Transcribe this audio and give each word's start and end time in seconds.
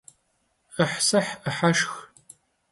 'ıhsıh 0.75 1.29
'ıheşşx. 1.41 1.89